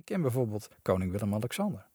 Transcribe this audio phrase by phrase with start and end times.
[0.00, 1.86] Ik ken bijvoorbeeld koning Willem-Alexander.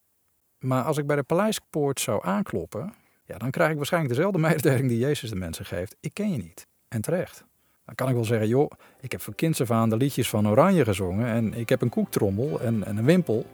[0.59, 2.93] Maar als ik bij de paleispoort zou aankloppen,
[3.25, 5.95] ja, dan krijg ik waarschijnlijk dezelfde mededeling die Jezus de mensen geeft.
[5.99, 6.67] Ik ken je niet.
[6.87, 7.45] En terecht.
[7.85, 10.47] Dan kan ik wel zeggen, joh, ik heb voor kinds af aan de liedjes van
[10.47, 13.45] Oranje gezongen en ik heb een koektrommel en, en een wimpel.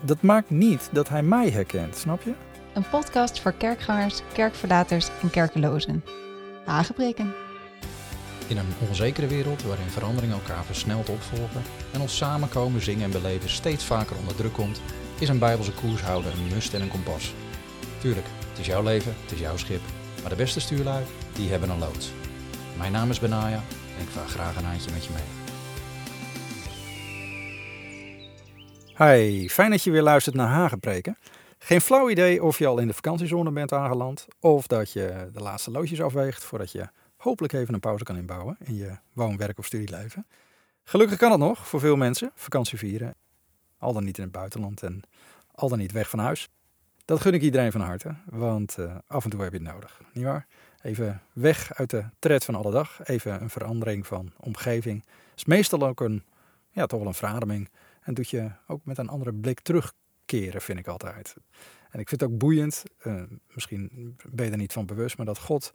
[0.00, 2.32] Dat maakt niet dat hij mij herkent, snap je?
[2.74, 6.04] Een podcast voor kerkgangers, kerkverlaters en kerkelozen.
[6.66, 7.51] Aangebreken.
[8.48, 11.62] In een onzekere wereld waarin veranderingen elkaar versneld opvolgen
[11.92, 14.80] en ons samenkomen, zingen en beleven steeds vaker onder druk komt,
[15.18, 17.34] is een bijbelse koershouder een must en een kompas.
[18.00, 19.80] Tuurlijk, het is jouw leven, het is jouw schip,
[20.20, 22.12] maar de beste stuurlui, die hebben een loods.
[22.78, 23.62] Mijn naam is Benaya
[23.96, 25.40] en ik vaar graag een handje met je mee.
[28.96, 31.16] Hi, fijn dat je weer luistert naar Hagenpreken.
[31.58, 35.40] Geen flauw idee of je al in de vakantiezone bent aangeland of dat je de
[35.40, 36.88] laatste loodjes afweegt voordat je
[37.22, 40.26] hopelijk even een pauze kan inbouwen in je woon, werk of studieleven.
[40.84, 43.14] Gelukkig kan het nog voor veel mensen, vakantie vieren.
[43.78, 45.02] Al dan niet in het buitenland en
[45.54, 46.48] al dan niet weg van huis.
[47.04, 50.00] Dat gun ik iedereen van harte, want uh, af en toe heb je het nodig,
[50.12, 50.46] nietwaar?
[50.82, 55.04] Even weg uit de tred van alle dag, even een verandering van omgeving.
[55.36, 56.24] is meestal ook een,
[56.70, 57.70] ja, toch wel een verademing.
[58.00, 61.34] En doet je ook met een andere blik terugkeren, vind ik altijd.
[61.90, 63.22] En ik vind het ook boeiend, uh,
[63.54, 65.74] misschien ben je er niet van bewust, maar dat God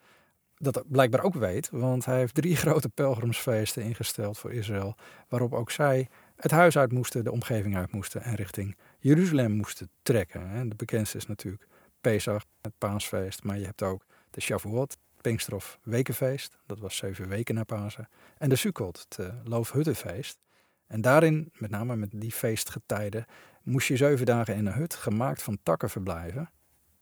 [0.58, 4.95] dat blijkbaar ook weet, want hij heeft drie grote pelgrimsfeesten ingesteld voor Israël,
[5.27, 9.89] waarop ook zij het huis uit moesten, de omgeving uit moesten en richting Jeruzalem moesten
[10.02, 10.69] trekken.
[10.69, 11.67] De bekendste is natuurlijk
[12.02, 17.55] Pesach, het paasfeest, maar je hebt ook de Shavuot, Pinkster Wekenfeest, dat was zeven weken
[17.55, 20.39] na Pasen, en de Sukkot, het uh, Loofhuttenfeest.
[20.88, 23.25] En daarin, met name met die feestgetijden,
[23.63, 26.50] moest je zeven dagen in een hut gemaakt van takken verblijven.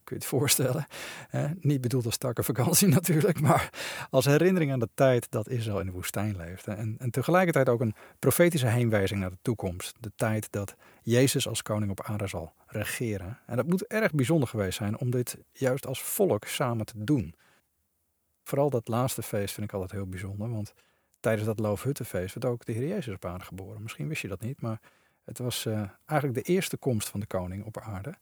[0.06, 0.86] Kun je het voorstellen?
[1.60, 3.70] niet bedoeld als takkenvakantie natuurlijk, maar
[4.10, 6.72] als herinnering aan de tijd dat Israël in de woestijn leefde.
[6.72, 9.96] En, en tegelijkertijd ook een profetische heenwijzing naar de toekomst.
[10.00, 13.40] De tijd dat Jezus als koning op aarde zal regeren.
[13.46, 17.36] En dat moet erg bijzonder geweest zijn om dit juist als volk samen te doen.
[18.44, 20.74] Vooral dat laatste feest vind ik altijd heel bijzonder, want
[21.20, 23.82] tijdens dat Loofhuttenfeest werd ook de Heer Jezus op aarde geboren.
[23.82, 24.82] Misschien wist je dat niet, maar
[25.24, 28.16] het was uh, eigenlijk de eerste komst van de koning op aarde.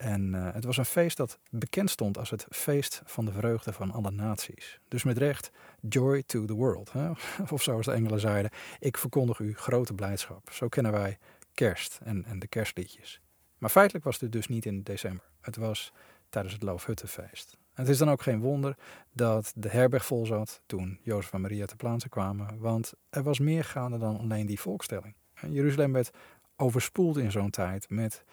[0.00, 3.72] En uh, het was een feest dat bekend stond als het feest van de vreugde
[3.72, 4.80] van alle naties.
[4.88, 5.50] Dus met recht,
[5.80, 6.92] joy to the world.
[6.92, 7.10] Hè?
[7.52, 10.50] Of zoals de Engelen zeiden, ik verkondig u grote blijdschap.
[10.52, 11.18] Zo kennen wij
[11.54, 13.20] kerst en, en de kerstliedjes.
[13.58, 15.24] Maar feitelijk was dit dus niet in december.
[15.40, 15.92] Het was
[16.28, 17.56] tijdens het Loofhuttenfeest.
[17.74, 18.76] het is dan ook geen wonder
[19.12, 22.58] dat de herberg vol zat toen Jozef en Maria te plaatsen kwamen.
[22.58, 25.14] Want er was meer gaande dan alleen die volkstelling.
[25.48, 26.10] Jeruzalem werd
[26.56, 28.24] overspoeld in zo'n tijd met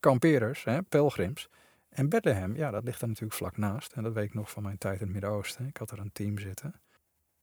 [0.00, 1.48] kamperers, hè, pelgrims.
[1.88, 3.92] En Bethlehem, ja, dat ligt er natuurlijk vlak naast.
[3.92, 5.66] En dat weet ik nog van mijn tijd in het Midden-Oosten.
[5.66, 6.74] Ik had er een team zitten.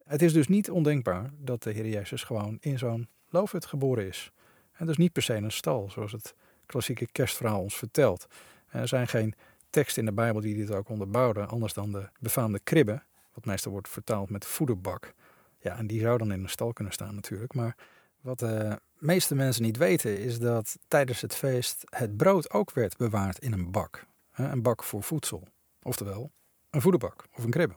[0.04, 4.32] Het is dus niet ondenkbaar dat de Heer Jezus gewoon in zo'n loofhut geboren is.
[4.72, 8.28] En dus niet per se een stal, zoals het klassieke kerstverhaal ons vertelt.
[8.68, 9.34] Er zijn geen
[9.70, 13.02] teksten in de Bijbel die dit ook onderbouwden, anders dan de befaamde kribbe,
[13.34, 15.14] wat meestal wordt vertaald met voederbak.
[15.60, 17.54] Ja, en die zou dan in een stal kunnen staan natuurlijk.
[17.54, 17.76] Maar
[18.22, 22.98] wat de meeste mensen niet weten is dat tijdens het feest het brood ook werd
[22.98, 24.06] bewaard in een bak.
[24.32, 25.48] Een bak voor voedsel.
[25.82, 26.32] Oftewel,
[26.70, 27.76] een voederbak of een kribbe.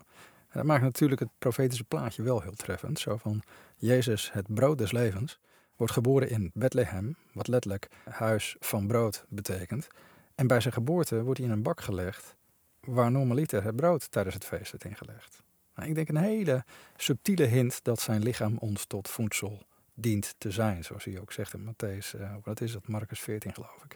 [0.52, 2.98] Dat maakt natuurlijk het profetische plaatje wel heel treffend.
[2.98, 3.42] Zo van
[3.76, 5.38] Jezus, het brood des levens,
[5.76, 9.88] wordt geboren in Bethlehem, wat letterlijk huis van brood betekent.
[10.34, 12.36] En bij zijn geboorte wordt hij in een bak gelegd
[12.80, 15.42] waar normaliter het brood tijdens het feest werd ingelegd.
[15.74, 16.64] Nou, ik denk een hele
[16.96, 19.66] subtiele hint dat zijn lichaam ons tot voedsel
[20.00, 23.54] dient te zijn, zoals hij ook zegt in Matthäus, uh, wat is dat, Marcus 14
[23.54, 23.94] geloof ik.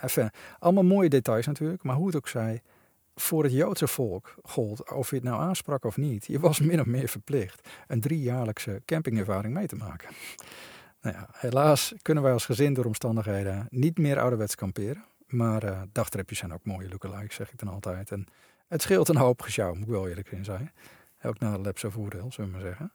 [0.00, 2.62] enfin, allemaal mooie details natuurlijk, maar hoe het ook zij,
[3.14, 6.80] voor het Joodse volk gold, of je het nou aansprak of niet, je was min
[6.80, 10.08] of meer verplicht een driejaarlijkse campingervaring mee te maken.
[11.00, 15.04] Nou ja, helaas kunnen wij als gezin door omstandigheden niet meer ouderwets kamperen.
[15.26, 15.82] Maar uh,
[16.26, 18.10] zijn ook mooie lookalikes, zeg ik dan altijd.
[18.10, 18.26] En
[18.68, 20.72] het scheelt een hoop gesjouw, moet ik wel eerlijk in zijn.
[21.22, 22.92] Ook naar de zijn voordeel, zullen we maar zeggen.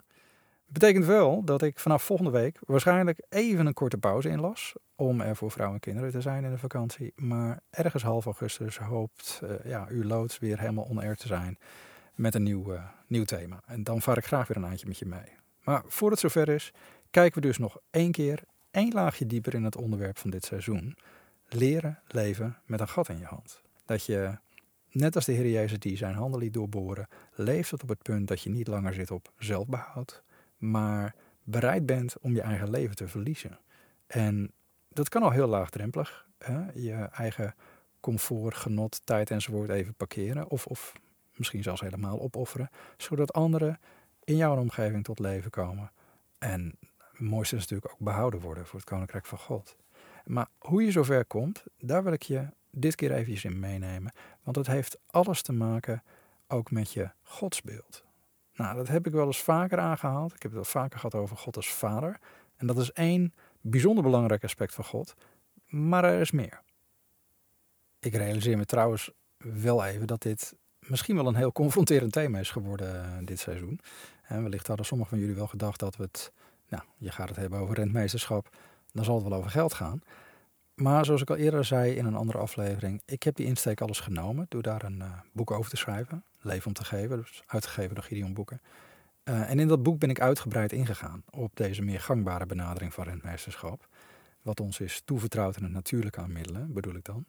[0.71, 4.73] Betekent wel dat ik vanaf volgende week waarschijnlijk even een korte pauze inlas.
[4.95, 7.13] Om er voor vrouwen en kinderen te zijn in de vakantie.
[7.15, 11.57] Maar ergens half augustus hoopt uh, ja, uw loods weer helemaal on te zijn.
[12.15, 13.61] Met een nieuw, uh, nieuw thema.
[13.65, 15.37] En dan vaar ik graag weer een eindje met je mee.
[15.63, 16.73] Maar voor het zover is,
[17.09, 20.97] kijken we dus nog één keer één laagje dieper in het onderwerp van dit seizoen.
[21.47, 23.61] Leren leven met een gat in je hand.
[23.85, 24.37] Dat je,
[24.91, 28.27] net als de Heer Jezus die zijn handen liet doorboren, leeft tot op het punt
[28.27, 30.23] dat je niet langer zit op zelfbehoud,
[30.59, 33.59] maar bereid bent om je eigen leven te verliezen.
[34.07, 34.51] En
[34.89, 36.27] dat kan al heel laagdrempelig.
[36.37, 36.71] Hè?
[36.73, 37.55] Je eigen
[37.99, 40.49] comfort, genot, tijd enzovoort even parkeren.
[40.49, 40.93] Of, of
[41.35, 42.69] misschien zelfs helemaal opofferen.
[42.97, 43.79] Zodat anderen
[44.23, 45.91] in jouw omgeving tot leven komen.
[46.37, 49.75] En het mooiste is natuurlijk ook behouden worden voor het Koninkrijk van God.
[50.25, 54.13] Maar hoe je zover komt, daar wil ik je dit keer eventjes in meenemen.
[54.43, 56.03] Want het heeft alles te maken
[56.47, 58.03] ook met je godsbeeld.
[58.59, 60.33] Nou, dat heb ik wel eens vaker aangehaald.
[60.33, 62.19] Ik heb het wel vaker gehad over God als vader.
[62.55, 65.15] En dat is één bijzonder belangrijk aspect van God.
[65.67, 66.61] Maar er is meer.
[67.99, 70.55] Ik realiseer me trouwens wel even dat dit
[70.87, 73.79] misschien wel een heel confronterend thema is geworden uh, dit seizoen.
[74.23, 76.31] En wellicht hadden sommigen van jullie wel gedacht dat we het,
[76.69, 78.49] nou, je gaat het hebben over rentmeesterschap,
[78.91, 80.01] dan zal het wel over geld gaan.
[80.73, 83.99] Maar zoals ik al eerder zei in een andere aflevering, ik heb die insteek alles
[83.99, 87.95] genomen door daar een uh, boek over te schrijven, Leven om te geven, dus uitgegeven
[87.95, 88.61] door Gideon Boeken.
[89.23, 93.03] Uh, en in dat boek ben ik uitgebreid ingegaan op deze meer gangbare benadering van
[93.03, 93.87] rentmeesterschap.
[94.41, 97.25] Wat ons is toevertrouwd in het natuurlijke aan middelen, bedoel ik dan.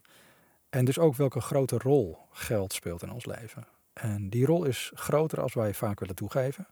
[0.69, 3.67] En dus ook welke grote rol geld speelt in ons leven.
[3.93, 6.67] En die rol is groter als wij vaak willen toegeven.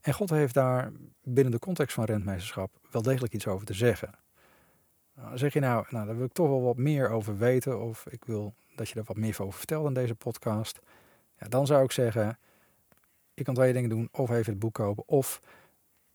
[0.00, 0.92] En God heeft daar
[1.22, 4.10] binnen de context van rentmeesterschap wel degelijk iets over te zeggen.
[5.14, 8.06] Nou, zeg je nou, nou, daar wil ik toch wel wat meer over weten, of
[8.06, 10.80] ik wil dat je er wat meer over vertelt in deze podcast.
[11.48, 12.38] Dan zou ik zeggen,
[13.34, 15.40] je kan twee dingen doen, of even het boek kopen, of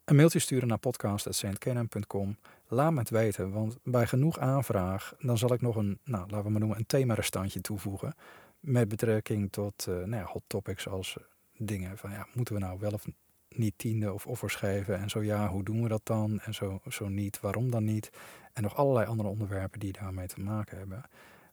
[0.05, 2.37] een mailtje sturen naar podcast.saintkenan.com.
[2.67, 6.43] Laat me het weten, want bij genoeg aanvraag, dan zal ik nog een, nou, laten
[6.43, 8.15] we maar noemen, een themarestantje toevoegen.
[8.59, 11.17] Met betrekking tot uh, nou ja, hot topics als
[11.57, 13.05] dingen van, ja, moeten we nou wel of
[13.49, 14.99] niet tiende of offers geven?
[14.99, 16.39] En zo ja, hoe doen we dat dan?
[16.39, 18.09] En zo, zo niet, waarom dan niet?
[18.53, 21.03] En nog allerlei andere onderwerpen die daarmee te maken hebben.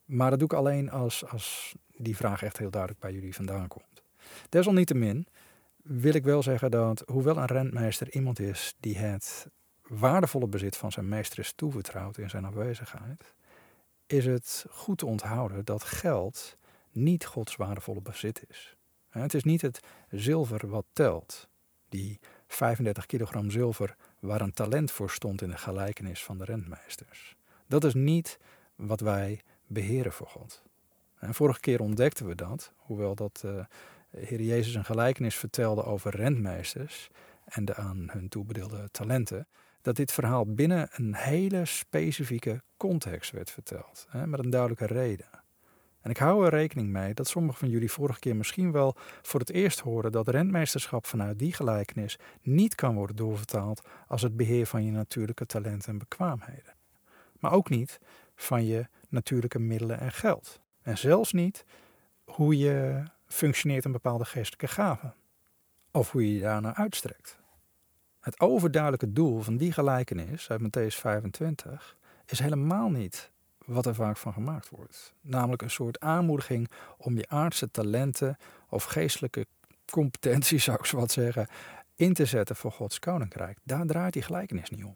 [0.05, 3.69] Maar dat doe ik alleen als, als die vraag echt heel duidelijk bij jullie vandaan
[3.69, 4.03] komt.
[4.49, 5.27] Desalniettemin
[5.83, 9.49] wil ik wel zeggen dat, hoewel een rentmeester iemand is die het
[9.89, 13.35] waardevolle bezit van zijn meester is toevertrouwd in zijn afwezigheid,
[14.06, 16.56] is het goed te onthouden dat geld
[16.91, 18.77] niet Gods waardevolle bezit is.
[19.09, 19.81] Het is niet het
[20.11, 21.49] zilver wat telt,
[21.89, 27.37] die 35 kilogram zilver waar een talent voor stond in de gelijkenis van de rentmeesters.
[27.67, 28.39] Dat is niet
[28.75, 30.62] wat wij beheren voor God.
[31.19, 33.64] En vorige keer ontdekten we dat, hoewel dat uh,
[34.11, 37.08] Heer Jezus een gelijkenis vertelde over rentmeesters
[37.44, 39.46] en de aan hun toebedeelde talenten,
[39.82, 45.28] dat dit verhaal binnen een hele specifieke context werd verteld, hè, met een duidelijke reden.
[46.00, 49.40] En ik hou er rekening mee dat sommigen van jullie vorige keer misschien wel voor
[49.40, 54.67] het eerst horen dat rentmeesterschap vanuit die gelijkenis niet kan worden doorvertaald als het beheer
[54.67, 56.75] van je natuurlijke talenten en bekwaamheden.
[57.38, 58.00] Maar ook niet
[58.34, 60.61] van je natuurlijke middelen en geld.
[60.82, 61.64] En zelfs niet
[62.25, 65.12] hoe je functioneert een bepaalde geestelijke gave.
[65.90, 67.38] Of hoe je je daarnaar uitstrekt.
[68.20, 71.96] Het overduidelijke doel van die gelijkenis uit Matthäus 25
[72.26, 73.31] is helemaal niet
[73.64, 75.14] wat er vaak van gemaakt wordt.
[75.20, 78.37] Namelijk een soort aanmoediging om je aardse talenten
[78.69, 79.46] of geestelijke
[79.90, 81.49] competenties, zou ik zo wat zeggen,
[81.94, 83.58] in te zetten voor Gods koninkrijk.
[83.62, 84.94] Daar draait die gelijkenis niet om.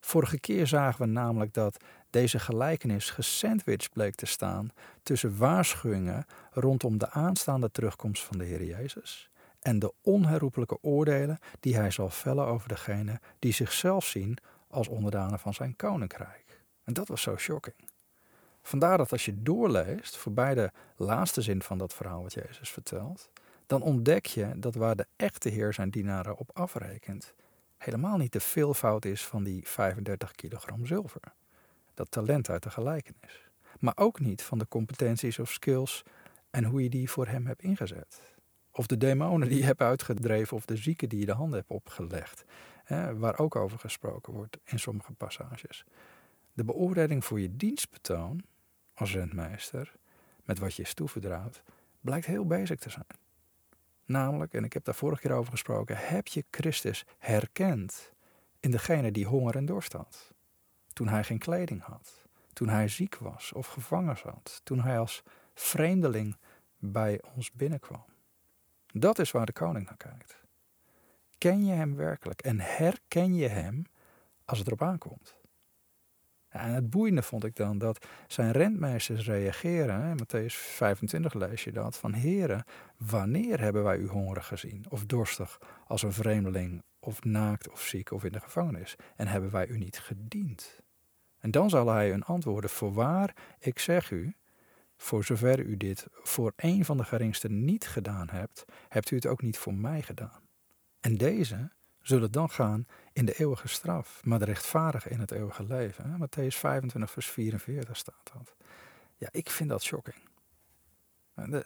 [0.00, 4.70] Vorige keer zagen we namelijk dat deze gelijkenis gesandwiched bleek te staan
[5.02, 9.30] tussen waarschuwingen rondom de aanstaande terugkomst van de Heer Jezus
[9.60, 15.38] en de onherroepelijke oordelen die hij zal vellen over degenen die zichzelf zien als onderdanen
[15.38, 16.62] van zijn koninkrijk.
[16.84, 17.76] En dat was zo shocking.
[18.62, 23.30] Vandaar dat als je doorleest, voorbij de laatste zin van dat verhaal wat Jezus vertelt,
[23.66, 27.34] dan ontdek je dat waar de echte Heer zijn dienaren op afrekent,
[27.78, 31.20] helemaal niet de veelvoud is van die 35 kilogram zilver.
[31.94, 33.48] Dat talent uit de gelijkenis.
[33.78, 36.02] Maar ook niet van de competenties of skills
[36.50, 38.20] en hoe je die voor hem hebt ingezet.
[38.72, 41.70] Of de demonen die je hebt uitgedreven of de zieken die je de handen hebt
[41.70, 42.44] opgelegd.
[42.84, 45.84] Hè, waar ook over gesproken wordt in sommige passages.
[46.52, 48.42] De beoordeling voor je dienstbetoon
[48.94, 49.92] als rentmeester,
[50.44, 51.62] met wat je is toevertrouwd,
[52.00, 53.18] blijkt heel bezig te zijn.
[54.04, 58.12] Namelijk, en ik heb daar vorige keer over gesproken, heb je Christus herkend
[58.60, 60.32] in degene die honger en dorst had?
[60.92, 65.22] Toen hij geen kleding had, toen hij ziek was of gevangen zat, toen hij als
[65.54, 66.36] vreemdeling
[66.78, 68.04] bij ons binnenkwam.
[68.86, 70.40] Dat is waar de koning naar kijkt.
[71.38, 73.84] Ken je hem werkelijk en herken je hem
[74.44, 75.40] als het erop aankomt?
[76.48, 80.10] En het boeiende vond ik dan dat zijn rentmeesters reageren.
[80.10, 81.96] In Matthäus 25 lees je dat.
[81.96, 82.64] Van heren,
[82.96, 84.84] wanneer hebben wij u hongerig gezien?
[84.88, 86.82] Of dorstig als een vreemdeling?
[87.10, 88.96] Of naakt of ziek of in de gevangenis?
[89.16, 90.80] En hebben wij u niet gediend?
[91.38, 92.70] En dan zal hij hun antwoorden.
[92.70, 94.34] Voorwaar, ik zeg u,
[94.96, 99.26] voor zover u dit voor een van de geringsten niet gedaan hebt, hebt u het
[99.26, 100.48] ook niet voor mij gedaan.
[101.00, 105.64] En deze zullen dan gaan in de eeuwige straf, maar de rechtvaardigen in het eeuwige
[105.64, 106.18] leven.
[106.18, 108.54] Matthäus 25, vers 44 staat dat.
[109.16, 110.29] Ja, ik vind dat shocking.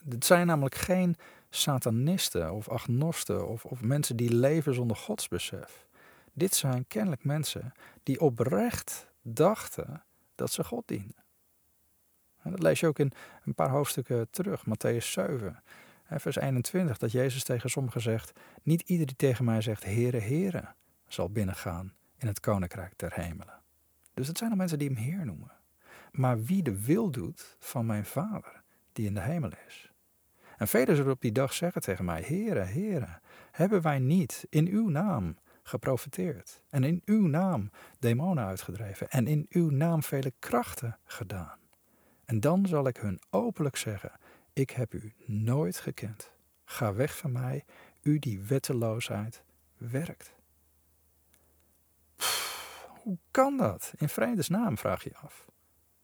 [0.09, 1.17] Het zijn namelijk geen
[1.51, 5.87] satanisten of agnosten of, of mensen die leven zonder godsbesef.
[6.33, 10.03] Dit zijn kennelijk mensen die oprecht dachten
[10.35, 11.25] dat ze God dienden.
[12.43, 13.13] En dat lees je ook in
[13.45, 15.63] een paar hoofdstukken terug, Matthäus 7,
[16.09, 20.65] vers 21, dat Jezus tegen sommigen zegt: Niet ieder die tegen mij zegt, Heere, Heere,
[21.09, 23.63] zal binnengaan in het koninkrijk der hemelen.
[24.15, 25.53] Dus het zijn al mensen die hem Heer noemen.
[26.13, 28.63] Maar wie de wil doet van mijn Vader,
[28.95, 29.93] die in de hemel is.
[30.57, 33.19] En velen zullen op die dag zeggen tegen mij: Heere, Heere,
[33.51, 39.47] hebben wij niet in uw naam geprofiteerd en in uw naam demonen uitgedreven en in
[39.49, 41.59] uw naam vele krachten gedaan?
[42.25, 44.13] En dan zal ik hun openlijk zeggen:
[44.53, 46.33] Ik heb u nooit gekend.
[46.65, 47.65] Ga weg van mij,
[48.03, 49.43] u die wetteloosheid
[49.77, 50.35] werkt.
[53.03, 53.93] hoe kan dat?
[53.97, 55.47] In vredesnaam vraag je af.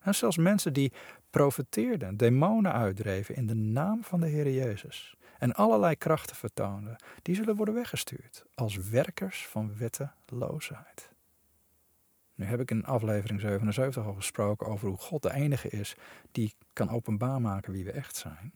[0.01, 0.93] En zelfs mensen die
[1.31, 7.35] profeteerden, demonen uitdreven in de naam van de Heer Jezus en allerlei krachten vertoonden, die
[7.35, 11.11] zullen worden weggestuurd als werkers van wetteloosheid.
[12.35, 15.95] Nu heb ik in aflevering 77 al gesproken over hoe God de enige is
[16.33, 18.53] die kan openbaar maken wie we echt zijn.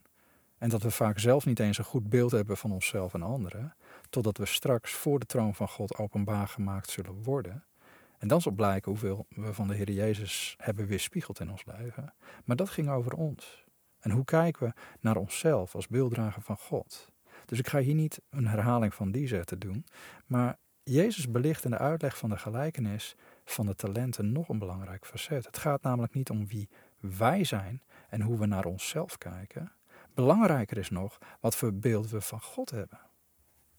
[0.59, 3.75] En dat we vaak zelf niet eens een goed beeld hebben van onszelf en anderen,
[4.11, 7.65] totdat we straks voor de troon van God openbaar gemaakt zullen worden.
[8.25, 12.14] En dan zal blijken hoeveel we van de Heer Jezus hebben weerspiegeld in ons leven.
[12.45, 13.64] Maar dat ging over ons.
[14.00, 17.12] En hoe kijken we naar onszelf als beelddrager van God?
[17.47, 19.87] Dus ik ga hier niet een herhaling van die zetten doen,
[20.26, 23.14] maar Jezus belicht in de uitleg van de gelijkenis
[23.45, 25.47] van de talenten nog een belangrijk facet.
[25.47, 26.69] Het gaat namelijk niet om wie
[27.00, 29.73] wij zijn en hoe we naar onszelf kijken.
[30.14, 33.00] Belangrijker is nog wat voor beeld we van God hebben.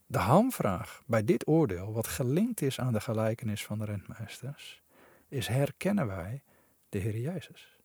[0.06, 4.82] De hamvraag bij dit oordeel, wat gelinkt is aan de gelijkenis van de rentmeesters,
[5.28, 6.42] is herkennen wij
[6.90, 7.80] de Heer Jezus?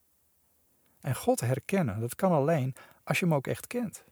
[1.01, 2.75] En God herkennen, dat kan alleen
[3.05, 4.05] als je hem ook echt kent.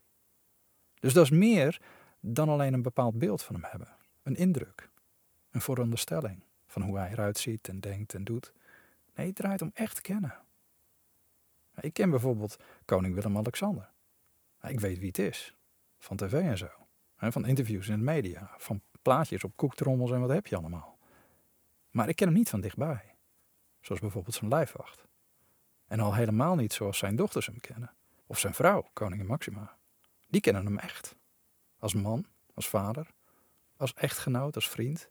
[1.00, 1.80] Dus dat is meer
[2.20, 3.96] dan alleen een bepaald beeld van hem hebben.
[4.22, 4.88] Een indruk,
[5.50, 8.52] een vooronderstelling van hoe hij eruit ziet en denkt en doet.
[9.14, 10.34] Nee, het draait om echt kennen.
[11.80, 13.90] Ik ken bijvoorbeeld koning Willem-Alexander.
[14.62, 15.54] Ik weet wie het is,
[15.98, 16.87] van tv en zo.
[17.18, 20.98] Van interviews in de media, van plaatjes op koektrommels en wat heb je allemaal.
[21.90, 23.14] Maar ik ken hem niet van dichtbij.
[23.80, 25.06] Zoals bijvoorbeeld zijn lijfwacht.
[25.86, 27.94] En al helemaal niet zoals zijn dochters hem kennen.
[28.26, 29.76] Of zijn vrouw, koningin Maxima.
[30.26, 31.16] Die kennen hem echt.
[31.78, 33.10] Als man, als vader,
[33.76, 35.10] als echtgenoot, als vriend.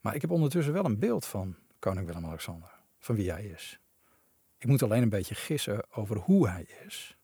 [0.00, 2.74] Maar ik heb ondertussen wel een beeld van koning Willem-Alexander.
[2.98, 3.80] Van wie hij is.
[4.58, 7.16] Ik moet alleen een beetje gissen over hoe hij is.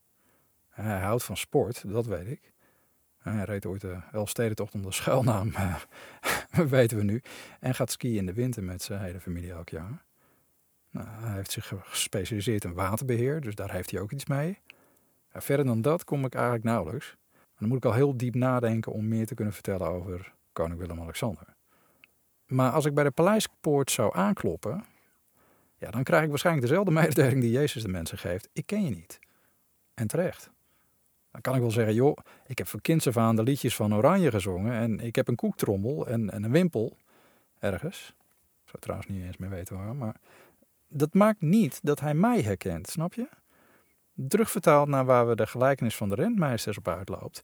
[0.69, 2.53] Hij houdt van sport, dat weet ik.
[3.35, 5.53] Hij reed ooit de Elfstedentocht onder schuilnaam,
[6.69, 7.23] weten we nu.
[7.61, 10.05] En gaat skiën in de winter met zijn hele familie elk jaar.
[10.91, 14.59] Nou, hij heeft zich gespecialiseerd in waterbeheer, dus daar heeft hij ook iets mee.
[15.33, 17.17] verder dan dat kom ik eigenlijk nauwelijks.
[17.59, 21.45] dan moet ik al heel diep nadenken om meer te kunnen vertellen over koning Willem-Alexander.
[22.47, 24.85] Maar als ik bij de paleispoort zou aankloppen,
[25.79, 28.49] ja, dan krijg ik waarschijnlijk dezelfde mededeling die Jezus de mensen geeft.
[28.53, 29.19] Ik ken je niet.
[29.95, 30.51] En terecht.
[31.37, 32.17] Dan kan ik wel zeggen, joh,
[32.47, 35.37] ik heb van kinds af aan de liedjes van Oranje gezongen en ik heb een
[35.37, 36.97] koektrommel en, en een wimpel
[37.59, 38.15] ergens.
[38.65, 40.17] Ik zou trouwens niet eens meer weten waar, maar
[40.89, 43.29] dat maakt niet dat hij mij herkent, snap je?
[44.29, 47.43] Terugvertaald naar waar we de gelijkenis van de rentmeesters op uitloopt.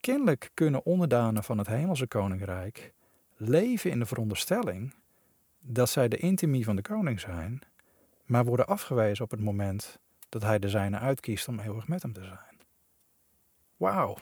[0.00, 2.92] Kennelijk kunnen onderdanen van het hemelse koninkrijk
[3.36, 4.94] leven in de veronderstelling
[5.60, 7.60] dat zij de intimie van de koning zijn,
[8.24, 12.12] maar worden afgewezen op het moment dat hij de zijne uitkiest om eeuwig met hem
[12.12, 12.51] te zijn.
[13.82, 14.16] Wauw,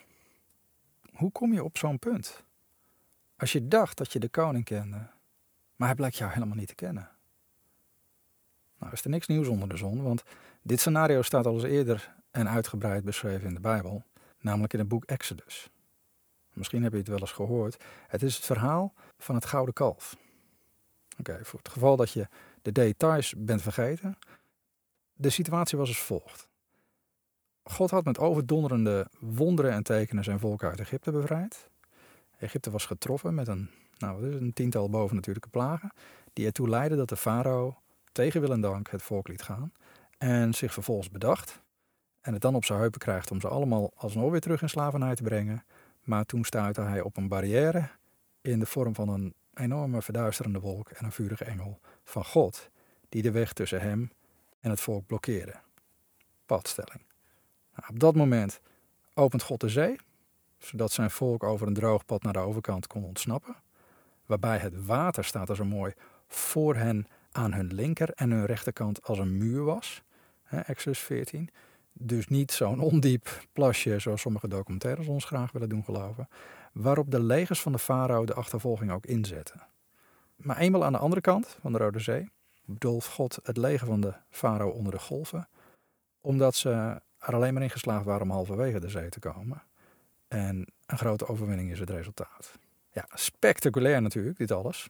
[1.13, 2.43] hoe kom je op zo'n punt?
[3.37, 5.07] Als je dacht dat je de koning kende,
[5.75, 7.09] maar hij blijkt jou helemaal niet te kennen.
[8.77, 10.23] Nou is er niks nieuws onder de zon, want
[10.61, 14.03] dit scenario staat al eens eerder en uitgebreid beschreven in de Bijbel,
[14.39, 15.69] namelijk in het boek Exodus.
[16.53, 17.83] Misschien heb je het wel eens gehoord.
[18.07, 20.17] Het is het verhaal van het gouden kalf.
[21.19, 22.27] Oké, voor het geval dat je
[22.61, 24.17] de details bent vergeten.
[25.13, 26.49] De situatie was als volgt.
[27.63, 31.69] God had met overdonderende wonderen en tekenen zijn volk uit Egypte bevrijd.
[32.37, 35.91] Egypte was getroffen met een, nou, wat is een tiental bovennatuurlijke plagen,
[36.33, 37.77] die ertoe leidden dat de farao
[38.11, 39.71] tegen wil en dank het volk liet gaan
[40.17, 41.61] en zich vervolgens bedacht
[42.21, 45.15] en het dan op zijn heupen krijgt om ze allemaal alsnog weer terug in slavernij
[45.15, 45.63] te brengen.
[46.01, 47.89] Maar toen stuitte hij op een barrière
[48.41, 52.69] in de vorm van een enorme verduisterende wolk en een vurige engel van God,
[53.09, 54.11] die de weg tussen hem
[54.59, 55.55] en het volk blokkeerde.
[56.45, 57.10] Padstelling.
[57.89, 58.61] Op dat moment
[59.13, 59.95] opent God de zee,
[60.57, 63.55] zodat zijn volk over een droog pad naar de overkant kon ontsnappen.
[64.25, 65.93] Waarbij het water, staat er zo mooi,
[66.27, 70.03] voor hen aan hun linker en hun rechterkant als een muur was.
[70.49, 71.49] Exodus 14.
[71.93, 76.29] Dus niet zo'n ondiep plasje zoals sommige documentaires ons graag willen doen geloven.
[76.73, 79.61] Waarop de legers van de farao de achtervolging ook inzetten.
[80.35, 82.29] Maar eenmaal aan de andere kant van de Rode Zee
[82.65, 85.47] bedolf God het leger van de farao onder de golven,
[86.21, 89.63] omdat ze er alleen maar in geslaagd waren om halverwege de zee te komen.
[90.27, 92.51] En een grote overwinning is het resultaat.
[92.91, 94.89] Ja, spectaculair natuurlijk, dit alles.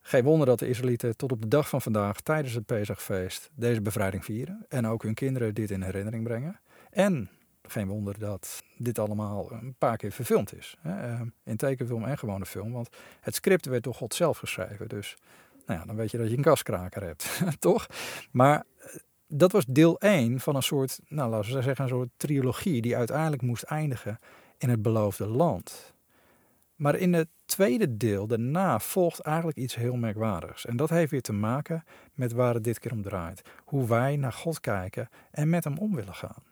[0.00, 3.80] Geen wonder dat de Israëlieten tot op de dag van vandaag tijdens het Pesachfeest deze
[3.80, 6.60] bevrijding vieren en ook hun kinderen dit in herinnering brengen.
[6.90, 7.30] En
[7.62, 10.76] geen wonder dat dit allemaal een paar keer verfilmd is.
[10.80, 11.24] Hè?
[11.44, 12.88] In tekenfilm en gewone film, want
[13.20, 14.88] het script werd door God zelf geschreven.
[14.88, 15.16] Dus
[15.66, 17.86] nou ja, dan weet je dat je een kaskraker hebt, toch?
[18.30, 18.64] Maar
[19.32, 22.96] dat was deel 1 van een soort, nou laten we zeggen, een soort trilogie die
[22.96, 24.18] uiteindelijk moest eindigen
[24.58, 25.92] in het beloofde land.
[26.74, 30.66] Maar in het tweede deel, daarna, volgt eigenlijk iets heel merkwaardigs.
[30.66, 31.84] En dat heeft weer te maken
[32.14, 33.42] met waar het dit keer om draait.
[33.64, 36.42] Hoe wij naar God kijken en met hem om willen gaan.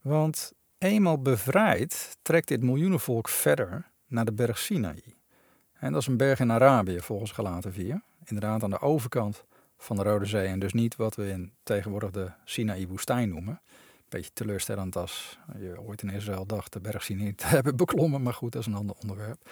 [0.00, 5.02] Want eenmaal bevrijd trekt dit miljoenenvolk verder naar de berg Sinaï.
[5.72, 8.02] En dat is een berg in Arabië volgens Galaten 4.
[8.24, 9.44] Inderdaad aan de overkant
[9.82, 13.60] van de Rode Zee en dus niet wat we in tegenwoordig de Sinaï-woestijn noemen.
[14.08, 18.34] Beetje teleurstellend als je ooit in Israël dacht de berg Sinaï te hebben beklommen, maar
[18.34, 19.48] goed, dat is een ander onderwerp.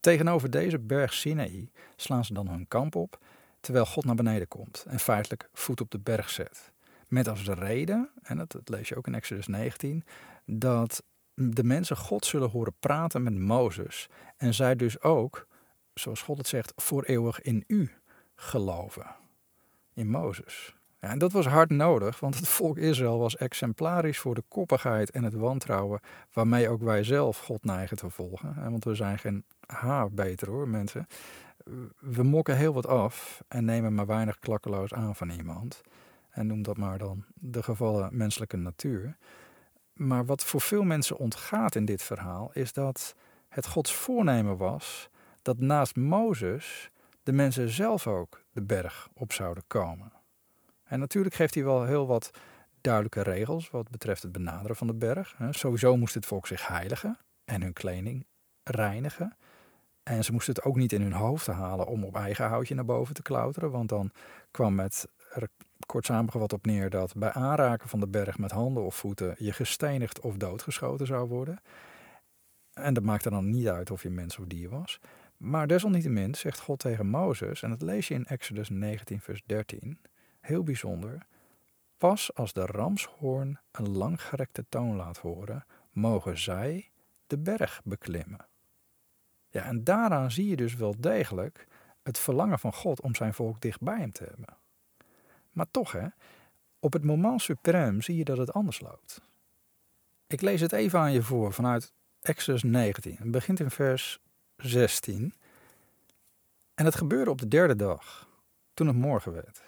[0.00, 3.18] Tegenover deze berg Sinaï slaan ze dan hun kamp op,
[3.60, 6.72] terwijl God naar beneden komt en feitelijk voet op de berg zet.
[7.08, 10.04] Met als reden, en dat, dat lees je ook in Exodus 19,
[10.44, 11.02] dat
[11.34, 15.46] de mensen God zullen horen praten met Mozes en zij dus ook,
[15.94, 17.90] zoals God het zegt, voor eeuwig in u
[18.34, 19.19] geloven.
[20.00, 20.74] In Mozes.
[20.98, 25.24] En dat was hard nodig, want het volk Israël was exemplarisch voor de koppigheid en
[25.24, 26.00] het wantrouwen
[26.32, 28.70] waarmee ook wij zelf God neigen te volgen.
[28.70, 31.06] Want we zijn geen haar beter hoor, mensen.
[31.98, 35.80] We mokken heel wat af en nemen maar weinig klakkeloos aan van iemand.
[36.30, 39.16] En noem dat maar dan de gevallen menselijke natuur.
[39.92, 43.14] Maar wat voor veel mensen ontgaat in dit verhaal is dat
[43.48, 45.10] het Gods voornemen was
[45.42, 46.90] dat naast Mozes
[47.30, 50.12] de mensen zelf ook de berg op zouden komen.
[50.84, 52.30] En natuurlijk geeft hij wel heel wat
[52.80, 55.36] duidelijke regels wat betreft het benaderen van de berg.
[55.50, 58.26] Sowieso moest het volk zich heiligen en hun kleding
[58.62, 59.36] reinigen.
[60.02, 62.84] En ze moesten het ook niet in hun hoofd halen om op eigen houtje naar
[62.84, 64.10] boven te klauteren, want dan
[64.50, 65.48] kwam het er
[65.86, 69.52] kort samengevat op neer dat bij aanraken van de berg met handen of voeten je
[69.52, 71.60] gestenigd of doodgeschoten zou worden.
[72.72, 75.00] En dat maakte dan niet uit of je mens of dier was.
[75.40, 79.98] Maar desalniettemin zegt God tegen Mozes, en dat lees je in Exodus 19, vers 13,
[80.40, 81.26] heel bijzonder.
[81.98, 86.90] Pas als de ramshoorn een langgerekte toon laat horen, mogen zij
[87.26, 88.46] de berg beklimmen.
[89.48, 91.66] Ja, en daaraan zie je dus wel degelijk
[92.02, 94.56] het verlangen van God om zijn volk dicht bij hem te hebben.
[95.50, 96.06] Maar toch, hè,
[96.78, 99.20] op het moment suprême zie je dat het anders loopt.
[100.26, 103.16] Ik lees het even aan je voor vanuit Exodus 19.
[103.18, 104.20] Het begint in vers
[104.62, 105.34] 16.
[106.74, 108.28] En het gebeurde op de derde dag,
[108.74, 109.62] toen het morgen werd,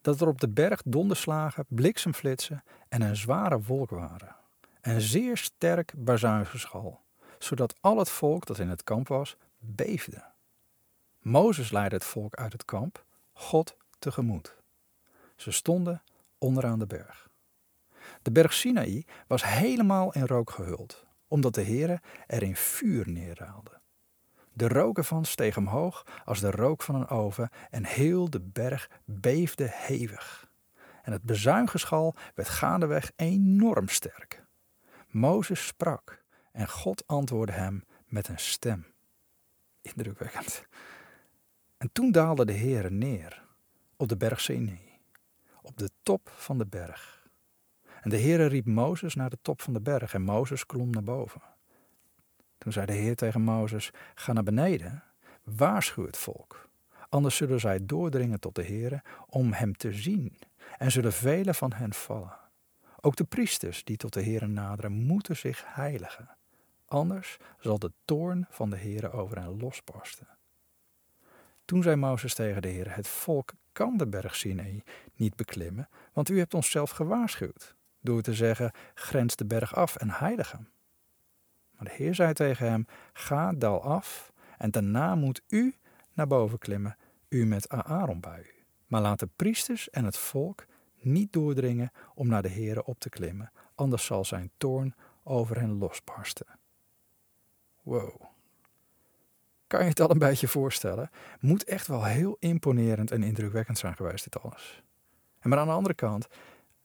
[0.00, 4.36] dat er op de berg donderslagen, bliksemflitsen en een zware wolk waren.
[4.80, 7.00] En zeer sterk bazuingeschal,
[7.38, 10.24] zodat al het volk dat in het kamp was, beefde.
[11.18, 14.54] Mozes leidde het volk uit het kamp, God tegemoet.
[15.36, 16.02] Ze stonden
[16.38, 17.28] onderaan de berg.
[18.22, 23.82] De berg Sinaï was helemaal in rook gehuld, omdat de Heere er in vuur neerhaalde.
[24.54, 28.90] De rook ervan steeg omhoog als de rook van een oven en heel de berg
[29.04, 30.50] beefde hevig.
[31.02, 34.44] En het bezuingeschal werd gaandeweg enorm sterk.
[35.08, 38.86] Mozes sprak en God antwoordde hem met een stem.
[39.80, 40.66] Indrukwekkend.
[41.76, 43.46] En toen daalde de Heere neer
[43.96, 44.94] op de berg Sinai
[45.64, 47.28] op de top van de berg.
[48.02, 51.02] En de Heere riep Mozes naar de top van de berg en Mozes klom naar
[51.02, 51.42] boven.
[52.64, 55.02] Toen zei de Heer tegen Mozes: Ga naar beneden,
[55.42, 56.68] waarschuw het volk.
[57.08, 60.38] Anders zullen zij doordringen tot de Heere om hem te zien,
[60.78, 62.36] en zullen velen van hen vallen.
[63.00, 66.36] Ook de priesters die tot de Heere naderen, moeten zich heiligen.
[66.86, 70.28] Anders zal de toorn van de Heere over hen losbarsten.
[71.64, 74.82] Toen zei Mozes tegen de Heer: Het volk kan de berg Sinai
[75.14, 77.74] niet beklimmen, want u hebt ons zelf gewaarschuwd.
[78.00, 80.72] Door te zeggen: Grens de berg af en heilig hem.
[81.76, 85.74] Maar de Heer zei tegen hem: Ga dal af, en daarna moet u
[86.12, 86.96] naar boven klimmen,
[87.28, 88.64] u met Aaron bij u.
[88.86, 90.66] Maar laat de priesters en het volk
[91.00, 95.78] niet doordringen om naar de Heer op te klimmen, anders zal zijn toorn over hen
[95.78, 96.46] losbarsten.
[97.82, 98.20] Wow.
[99.66, 101.10] Kan je het al een beetje voorstellen?
[101.40, 104.82] Moet echt wel heel imponerend en indrukwekkend zijn geweest, dit alles.
[105.38, 106.26] En maar aan de andere kant,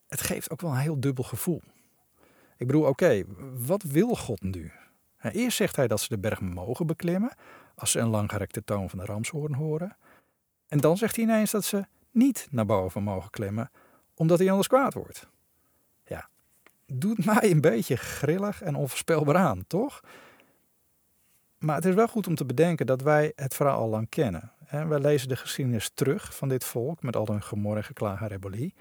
[0.08, 1.62] het geeft ook wel een heel dubbel gevoel.
[2.56, 3.24] Ik bedoel, oké,
[3.66, 4.72] wat wil God nu?
[5.22, 7.32] Eerst zegt hij dat ze de berg mogen beklimmen
[7.74, 9.96] als ze een langgerekte toon van de ramshoorn horen.
[10.68, 13.70] En dan zegt hij ineens dat ze niet naar boven mogen klimmen,
[14.14, 15.28] omdat hij anders kwaad wordt.
[16.04, 16.28] Ja,
[16.86, 20.00] doet mij een beetje grillig en onvoorspelbaar aan, toch?
[21.58, 24.52] Maar het is wel goed om te bedenken dat wij het verhaal al lang kennen.
[24.70, 28.28] Wij lezen de geschiedenis terug van dit volk met al hun gemor en geklaag en
[28.28, 28.74] rebellie.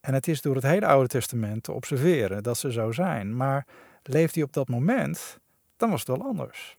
[0.00, 3.36] En het is door het hele Oude Testament te observeren dat ze zo zijn.
[3.36, 3.66] Maar
[4.02, 5.38] leeft hij op dat moment,
[5.76, 6.76] dan was het wel anders.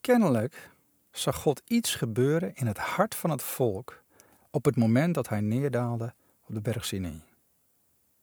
[0.00, 0.70] Kennelijk
[1.10, 4.02] zag God iets gebeuren in het hart van het volk
[4.50, 6.14] op het moment dat hij neerdaalde
[6.46, 7.22] op de berg Sinai.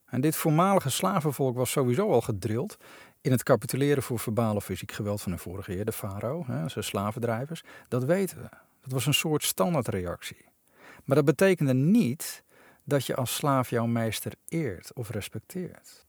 [0.05, 2.77] En dit voormalige slavenvolk was sowieso al gedrild
[3.21, 6.83] in het capituleren voor verbaal of fysiek geweld van hun vorige heer, de farao, zijn
[6.83, 7.63] slavendrijvers.
[7.87, 8.49] Dat weten we.
[8.81, 10.45] Dat was een soort standaardreactie.
[11.03, 12.43] Maar dat betekende niet
[12.83, 16.06] dat je als slaaf jouw meester eert of respecteert.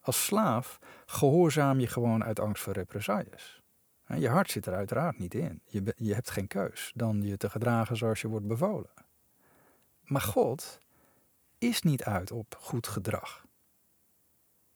[0.00, 3.62] Als slaaf gehoorzaam je gewoon uit angst voor represailles.
[4.06, 5.62] Je hart zit er uiteraard niet in.
[5.64, 8.90] Je, je hebt geen keus dan je te gedragen zoals je wordt bevolen.
[10.02, 10.80] Maar God
[11.58, 13.44] is niet uit op goed gedrag.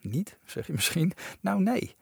[0.00, 1.12] Niet, zeg je misschien?
[1.40, 1.96] Nou nee.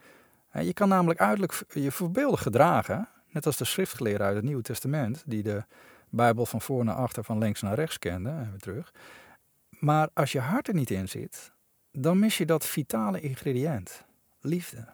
[0.51, 5.23] Je kan namelijk uiterlijk je voorbeeldig gedragen, net als de schriftgeleerden uit het Nieuwe Testament,
[5.25, 5.63] die de
[6.09, 8.93] Bijbel van voor naar achter, van links naar rechts kenden, en terug.
[9.69, 11.52] Maar als je hart er niet in zit,
[11.97, 14.03] dan mis je dat vitale ingrediënt,
[14.39, 14.93] liefde.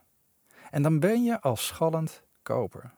[0.69, 2.91] En dan ben je als schallend koper.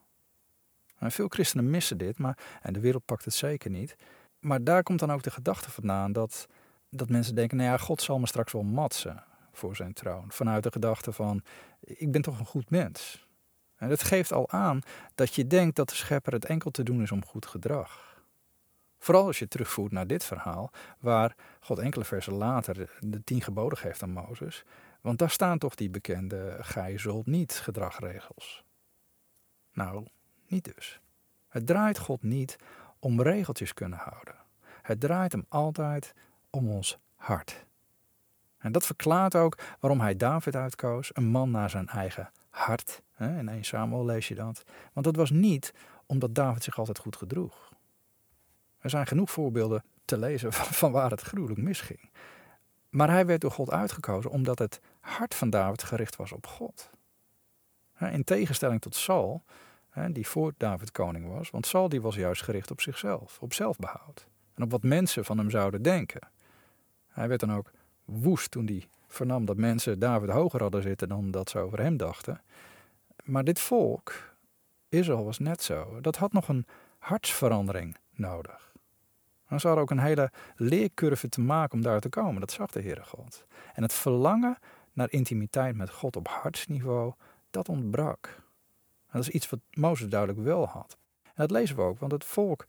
[0.99, 3.95] Veel christenen missen dit, maar, en de wereld pakt het zeker niet.
[4.39, 6.47] Maar daar komt dan ook de gedachte vandaan dat,
[6.89, 10.31] dat mensen denken, nou ja, God zal me straks wel matsen voor zijn troon.
[10.31, 11.43] Vanuit de gedachte van,
[11.79, 13.27] ik ben toch een goed mens.
[13.75, 14.81] En dat geeft al aan
[15.15, 18.10] dat je denkt dat de schepper het enkel te doen is om goed gedrag.
[19.01, 23.77] Vooral als je terugvoert naar dit verhaal, waar God enkele versen later de tien geboden
[23.77, 24.63] geeft aan Mozes.
[25.01, 28.63] Want daar staan toch die bekende gij zult niet gedragregels.
[29.73, 30.07] Nou,
[30.47, 30.99] niet dus.
[31.47, 32.55] Het draait God niet
[32.99, 34.35] om regeltjes kunnen houden.
[34.81, 36.13] Het draait hem altijd
[36.49, 37.65] om ons hart.
[38.57, 43.01] En dat verklaart ook waarom hij David uitkoos, een man naar zijn eigen hart.
[43.17, 44.63] In 1 Samuel lees je dat.
[44.93, 45.73] Want dat was niet
[46.05, 47.70] omdat David zich altijd goed gedroeg.
[48.81, 52.09] Er zijn genoeg voorbeelden te lezen van waar het gruwelijk misging.
[52.89, 56.89] Maar hij werd door God uitgekozen omdat het hart van David gericht was op God.
[57.99, 59.43] In tegenstelling tot Saul,
[60.11, 61.49] die voor David koning was.
[61.49, 64.27] Want Saul die was juist gericht op zichzelf, op zelfbehoud.
[64.53, 66.29] En op wat mensen van hem zouden denken.
[67.07, 67.71] Hij werd dan ook
[68.05, 71.97] woest toen hij vernam dat mensen David hoger hadden zitten dan dat ze over hem
[71.97, 72.41] dachten.
[73.23, 74.35] Maar dit volk,
[74.89, 76.65] Israël was net zo, dat had nog een
[76.97, 78.70] hartsverandering nodig.
[79.51, 82.71] En ze hadden ook een hele leercurve te maken om daar te komen, dat zag
[82.71, 83.45] de Heere God.
[83.73, 84.57] En het verlangen
[84.93, 87.13] naar intimiteit met God op hartsniveau,
[87.49, 88.41] dat ontbrak.
[89.11, 90.97] Dat is iets wat Mozes duidelijk wel had.
[91.23, 92.65] En dat lezen we ook, want het volk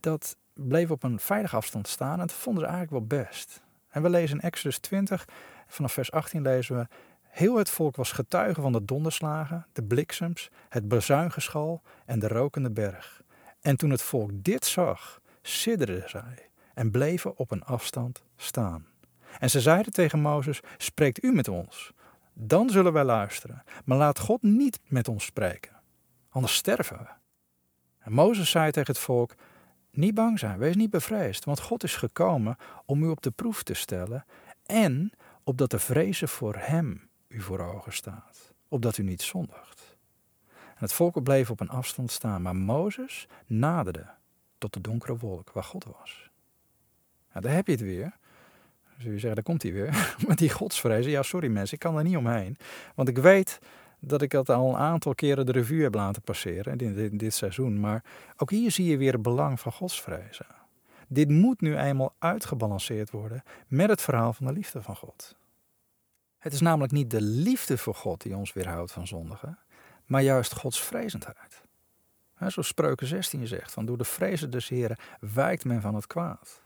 [0.00, 3.62] dat bleef op een veilige afstand staan en dat vonden ze eigenlijk wel best.
[3.88, 5.28] En we lezen in Exodus 20,
[5.66, 6.86] vanaf vers 18 lezen we...
[7.22, 12.70] Heel het volk was getuige van de donderslagen, de bliksems, het bezuingeschal en de rokende
[12.70, 13.22] berg.
[13.60, 18.86] En toen het volk dit zag, sidderden zij en bleven op een afstand staan.
[19.38, 21.92] En ze zeiden tegen Mozes: Spreekt u met ons,
[22.32, 23.62] dan zullen wij luisteren.
[23.84, 25.80] Maar laat God niet met ons spreken,
[26.28, 27.06] anders sterven we.
[27.98, 29.34] En Mozes zei tegen het volk:
[29.90, 33.62] niet bang zijn, wees niet bevreesd, want God is gekomen om u op de proef
[33.62, 34.24] te stellen
[34.66, 35.12] en
[35.44, 39.98] opdat de vrezen voor Hem u voor ogen staat, opdat u niet zondigt.
[40.48, 44.06] En het volk bleef op een afstand staan, maar Mozes naderde
[44.60, 46.30] tot de donkere wolk waar God was.
[47.32, 48.16] Nou, daar heb je het weer.
[48.98, 50.14] Zul je zeggen, daar komt hij weer.
[50.28, 51.10] Met die godsvrezen.
[51.10, 52.56] Ja, sorry mensen, ik kan er niet omheen.
[52.94, 53.58] Want ik weet
[53.98, 57.34] dat ik dat al een aantal keren de revue heb laten passeren in dit, dit
[57.34, 57.80] seizoen.
[57.80, 58.04] Maar
[58.36, 60.46] ook hier zie je weer het belang van godsvrezen.
[61.08, 65.36] Dit moet nu eenmaal uitgebalanceerd worden met het verhaal van de liefde van God.
[66.38, 69.58] Het is namelijk niet de liefde voor God die ons weerhoudt van zondigen,
[70.06, 71.62] maar juist Gods vrezendheid.
[72.48, 76.62] Zoals Spreuken 16 zegt, van door de vrezen des Heren wijkt men van het kwaad.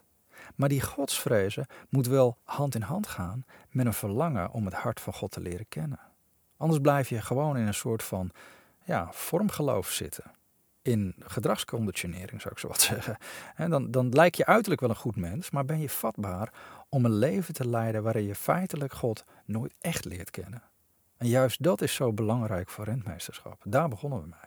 [0.55, 5.01] Maar die godsvrezen moet wel hand in hand gaan met een verlangen om het hart
[5.01, 6.01] van God te leren kennen.
[6.57, 8.31] Anders blijf je gewoon in een soort van
[8.85, 10.25] ja, vormgeloof zitten.
[10.83, 13.17] In gedragsconditionering zou ik zo wat zeggen.
[13.55, 16.53] En dan, dan lijk je uiterlijk wel een goed mens, maar ben je vatbaar
[16.89, 20.63] om een leven te leiden waarin je feitelijk God nooit echt leert kennen.
[21.17, 23.63] En juist dat is zo belangrijk voor rentmeesterschap.
[23.65, 24.44] Daar begonnen we mee.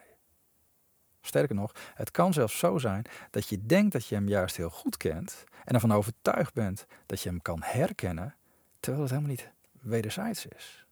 [1.28, 4.70] Sterker nog, het kan zelfs zo zijn dat je denkt dat je hem juist heel
[4.70, 8.36] goed kent en ervan overtuigd bent dat je hem kan herkennen,
[8.80, 10.86] terwijl het helemaal niet wederzijds is.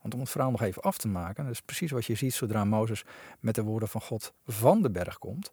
[0.00, 2.34] Want om het verhaal nog even af te maken, dat is precies wat je ziet
[2.34, 3.04] zodra Mozes
[3.40, 5.52] met de woorden van God van de berg komt.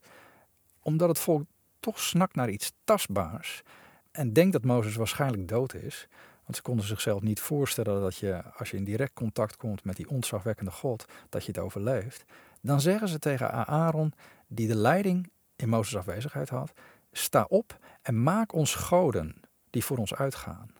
[0.81, 1.45] Omdat het volk
[1.79, 3.63] toch snakt naar iets tastbaars
[4.11, 6.07] en denkt dat Mozes waarschijnlijk dood is.
[6.43, 9.95] Want ze konden zichzelf niet voorstellen dat je, als je in direct contact komt met
[9.95, 12.25] die ontzagwekkende God, dat je het overleeft.
[12.67, 14.13] Dan zeggen ze tegen Aaron,
[14.47, 16.73] die de leiding in Mozes afwezigheid had,
[17.11, 19.35] sta op en maak ons goden
[19.69, 20.71] die voor ons uitgaan.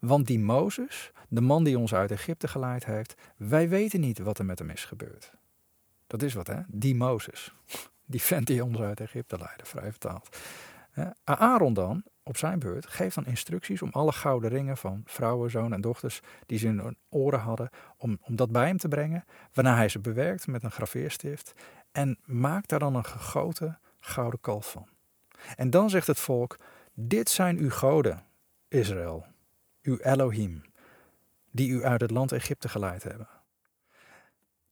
[0.00, 4.38] Want die Mozes, de man die ons uit Egypte geleid heeft, wij weten niet wat
[4.38, 5.32] er met hem is gebeurd.
[6.06, 6.60] Dat is wat, hè?
[6.68, 7.52] Die Mozes.
[8.06, 10.36] Die vent die ons uit Egypte leidde, vrij vertaald.
[11.24, 15.72] Aaron dan, op zijn beurt, geeft dan instructies om alle gouden ringen van vrouwen, zoon
[15.72, 19.24] en dochters die ze in hun oren hadden, om, om dat bij hem te brengen,
[19.52, 21.52] waarna hij ze bewerkt met een graveerstift
[21.92, 24.88] en maakt daar dan een gegoten gouden kalf van.
[25.56, 26.58] En dan zegt het volk,
[26.94, 28.22] dit zijn uw goden,
[28.68, 29.26] Israël,
[29.82, 30.62] uw Elohim,
[31.50, 33.28] die u uit het land Egypte geleid hebben.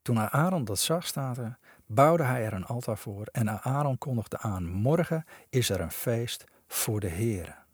[0.02, 1.38] Toen Aaron dat zag, staat
[1.86, 6.44] bouwde hij er een altaar voor en Aaron kondigde aan, morgen is er een feest
[6.72, 7.64] voor de Heer.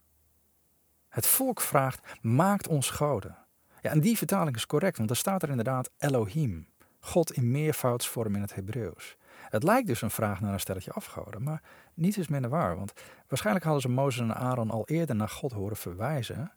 [1.09, 3.37] Het volk vraagt, maakt ons goden.
[3.81, 6.69] Ja, en die vertaling is correct, want er staat er inderdaad Elohim,
[7.01, 9.17] God in meervoudsvorm in het Hebreeuws.
[9.49, 11.63] Het lijkt dus een vraag naar een stelletje afgoden, maar
[11.95, 12.93] niets is minder waar, want
[13.29, 16.53] waarschijnlijk hadden ze Mozes en Aaron al eerder naar God horen verwijzen.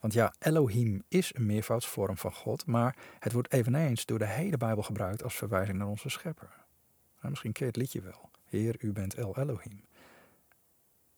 [0.00, 4.56] Want ja, Elohim is een meervoudsvorm van God, maar het wordt eveneens door de hele
[4.56, 6.50] Bijbel gebruikt als verwijzing naar onze schepper.
[7.16, 8.30] Nou, misschien je het liedje wel.
[8.44, 9.84] Heer, u bent El Elohim.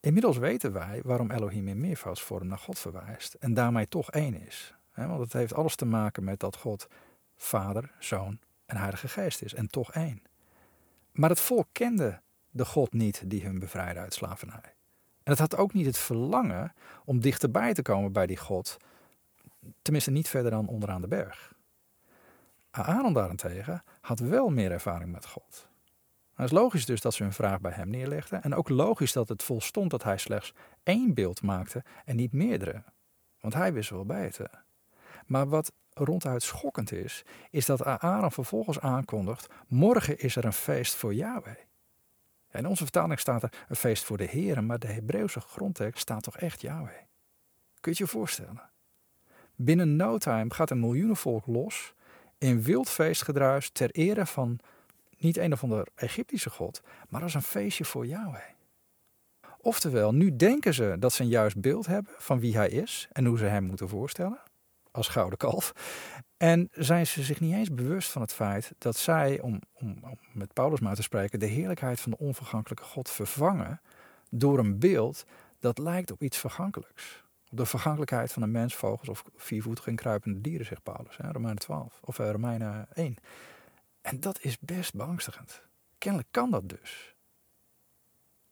[0.00, 4.74] Inmiddels weten wij waarom Elohim in meervoudsvorm naar God verwijst en daarmee toch één is.
[4.94, 6.86] Want het heeft alles te maken met dat God
[7.36, 10.22] Vader, Zoon en Heilige Geest is en toch één.
[11.12, 14.74] Maar het volk kende de God niet die hun bevrijdde uit slavernij.
[15.22, 16.72] En het had ook niet het verlangen
[17.04, 18.76] om dichterbij te komen bij die God,
[19.82, 21.54] tenminste niet verder dan onderaan de berg.
[22.70, 25.67] Aaron daarentegen had wel meer ervaring met God.
[26.38, 29.28] Het is logisch dus dat ze hun vraag bij hem neerlegden en ook logisch dat
[29.28, 32.82] het volstond dat hij slechts één beeld maakte en niet meerdere,
[33.40, 34.64] want hij wist wel beter.
[35.26, 40.94] Maar wat ronduit schokkend is, is dat Aaron vervolgens aankondigt: morgen is er een feest
[40.94, 41.56] voor Yahweh.
[42.52, 46.22] In onze vertaling staat er een feest voor de Heer, maar de Hebreeuwse grondtekst staat
[46.22, 47.02] toch echt Yahweh.
[47.80, 48.70] Kun je je voorstellen?
[49.56, 51.94] Binnen no time gaat een miljoenenvolk los
[52.38, 54.60] in wild feestgedruis ter ere van
[55.18, 58.42] niet een of ander Egyptische god, maar als een feestje voor Yahweh.
[59.60, 63.24] Oftewel, nu denken ze dat ze een juist beeld hebben van wie hij is en
[63.24, 64.38] hoe ze hem moeten voorstellen,
[64.90, 65.72] als gouden kalf.
[66.36, 70.00] En zijn ze zich niet eens bewust van het feit dat zij, om, om,
[70.32, 73.80] met Paulus maar te spreken, de heerlijkheid van de onvergankelijke God vervangen
[74.30, 75.24] door een beeld
[75.60, 77.24] dat lijkt op iets vergankelijks.
[77.50, 81.32] Op de vergankelijkheid van een mens, vogels of viervoetige en kruipende dieren, zegt Paulus, hè,
[81.32, 83.16] Romeinen 12 of uh, Romeinen 1.
[84.00, 85.62] En dat is best beangstigend.
[85.98, 87.16] Kennelijk kan dat dus.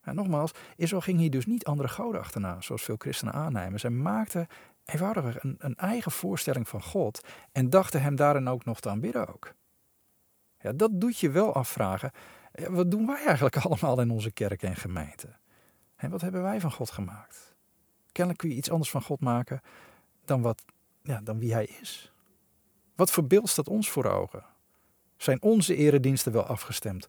[0.00, 3.80] En nogmaals, Israël ging hier dus niet andere goden achterna, zoals veel christenen aannemen.
[3.80, 4.46] Zij maakten
[4.84, 9.34] eenvoudigweg een, een eigen voorstelling van God en dachten hem daarin ook nog te aanbidden
[9.34, 9.54] ook.
[10.60, 12.10] Ja, dat doet je wel afvragen.
[12.52, 15.28] Wat doen wij eigenlijk allemaal in onze kerk en gemeente?
[15.96, 17.54] En wat hebben wij van God gemaakt?
[18.12, 19.60] Kennelijk kun je iets anders van God maken
[20.24, 20.64] dan, wat,
[21.02, 22.12] ja, dan wie hij is.
[22.94, 24.44] Wat voor beeld staat ons voor ogen?
[25.16, 27.08] Zijn onze erediensten wel afgestemd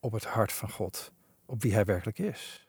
[0.00, 1.12] op het hart van God,
[1.46, 2.66] op wie hij werkelijk is?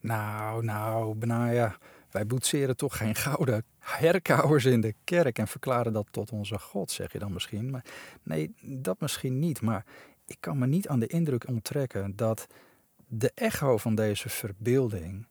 [0.00, 1.76] Nou, nou, Benaja,
[2.10, 6.90] wij boetseren toch geen gouden herkauwers in de kerk en verklaren dat tot onze God,
[6.90, 7.70] zeg je dan misschien.
[7.70, 7.84] Maar
[8.22, 9.60] nee, dat misschien niet.
[9.60, 9.84] Maar
[10.26, 12.46] ik kan me niet aan de indruk onttrekken dat
[13.06, 15.26] de echo van deze verbeelding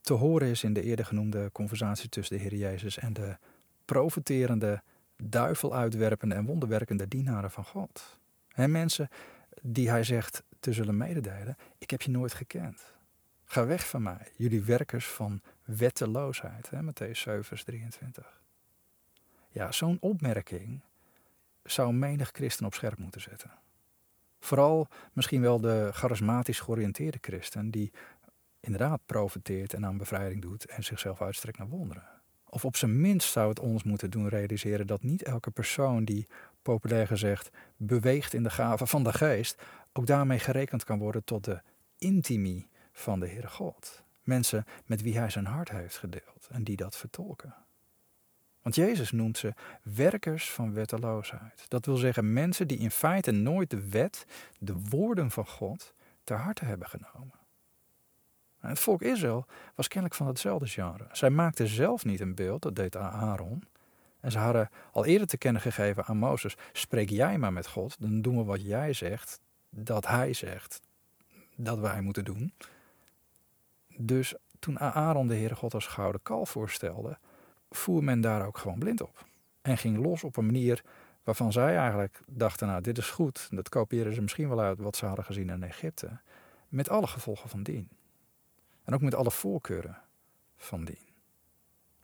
[0.00, 3.36] te horen is in de eerder genoemde conversatie tussen de Heer Jezus en de
[3.84, 4.82] profeterende,
[5.16, 8.18] duivel uitwerpende en wonderwerkende dienaren van God.
[8.54, 9.08] En mensen
[9.62, 12.94] die hij zegt te zullen mededelen: Ik heb je nooit gekend.
[13.44, 16.70] Ga weg van mij, jullie werkers van wetteloosheid.
[16.70, 18.40] Hè, Matthäus 7, vers 23.
[19.48, 20.80] Ja, zo'n opmerking
[21.64, 23.50] zou menig christen op scherp moeten zetten.
[24.40, 27.92] Vooral misschien wel de charismatisch georiënteerde christen die
[28.60, 32.15] inderdaad profiteert en aan bevrijding doet en zichzelf uitstrekt naar wonderen.
[32.56, 36.26] Of op zijn minst zou het ons moeten doen realiseren dat niet elke persoon die,
[36.62, 41.44] populair gezegd, beweegt in de gave van de geest, ook daarmee gerekend kan worden tot
[41.44, 41.60] de
[41.98, 44.02] intimie van de Heere God.
[44.22, 47.54] Mensen met wie hij zijn hart heeft gedeeld en die dat vertolken.
[48.62, 51.64] Want Jezus noemt ze werkers van wetteloosheid.
[51.68, 54.26] Dat wil zeggen mensen die in feite nooit de wet,
[54.58, 57.45] de woorden van God, ter harte hebben genomen.
[58.68, 61.06] Het volk Israël was kennelijk van hetzelfde genre.
[61.12, 63.62] Zij maakten zelf niet een beeld, dat deed Aaron.
[64.20, 67.96] En ze hadden al eerder te kennen gegeven aan Mozes: spreek jij maar met God,
[68.00, 70.80] dan doen we wat jij zegt, dat hij zegt
[71.56, 72.52] dat wij moeten doen.
[73.96, 77.18] Dus toen Aaron de Heere God als gouden kalf voorstelde,
[77.70, 79.26] voer men daar ook gewoon blind op.
[79.62, 80.84] En ging los op een manier
[81.24, 84.96] waarvan zij eigenlijk dachten, nou dit is goed, dat kopiëren ze misschien wel uit wat
[84.96, 86.18] ze hadden gezien in Egypte,
[86.68, 87.88] met alle gevolgen van dien.
[88.86, 89.98] En ook met alle voorkeuren
[90.56, 91.08] van dien.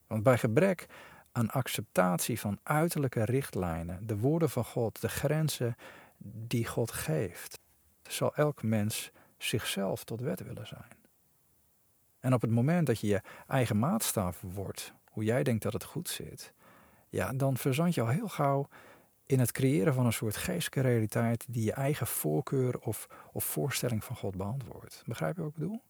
[0.07, 0.87] Want bij gebrek
[1.33, 5.77] aan acceptatie van uiterlijke richtlijnen, de woorden van God, de grenzen
[6.25, 7.61] die God geeft,
[8.03, 11.01] zal elk mens zichzelf tot wet willen zijn.
[12.21, 15.85] En op het moment dat je je eigen maatstaf wordt, hoe jij denkt dat het
[15.85, 16.53] goed zit,
[17.09, 18.69] ja, dan verzand je al heel gauw
[19.27, 24.05] in het creëren van een soort geestelijke realiteit die je eigen voorkeur of, of voorstelling
[24.05, 25.03] van God beantwoordt.
[25.07, 25.83] Begrijp je wat ik bedoel?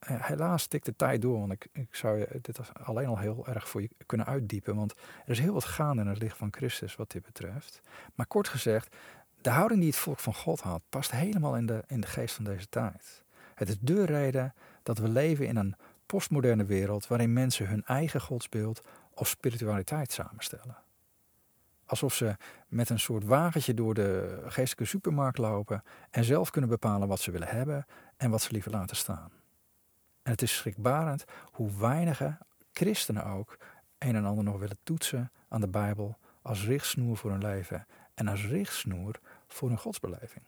[0.00, 3.68] Eh, helaas tikt de tijd door, want ik, ik zou dit alleen al heel erg
[3.68, 4.76] voor je kunnen uitdiepen.
[4.76, 7.80] Want er is heel wat gaande in het licht van Christus wat dit betreft.
[8.14, 8.96] Maar kort gezegd,
[9.40, 12.34] de houding die het volk van God had, past helemaal in de, in de geest
[12.34, 13.24] van deze tijd.
[13.54, 15.74] Het is de reden dat we leven in een
[16.06, 18.80] postmoderne wereld waarin mensen hun eigen godsbeeld
[19.14, 20.76] of spiritualiteit samenstellen.
[21.86, 22.36] Alsof ze
[22.68, 27.30] met een soort wagentje door de geestelijke supermarkt lopen en zelf kunnen bepalen wat ze
[27.30, 27.86] willen hebben
[28.16, 29.39] en wat ze liever laten staan.
[30.30, 32.38] En het is schrikbarend hoe weinige
[32.72, 33.58] christenen ook
[33.98, 38.28] een en ander nog willen toetsen aan de Bijbel als richtsnoer voor hun leven en
[38.28, 40.44] als richtsnoer voor hun godsbeleving.